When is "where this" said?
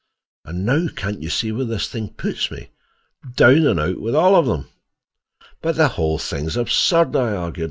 1.51-1.87